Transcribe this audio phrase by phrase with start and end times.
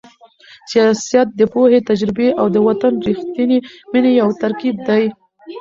[0.71, 3.57] سیاست د پوهې، تجربې او د وطن د رښتینې
[3.91, 5.03] مینې یو ترکیب دی.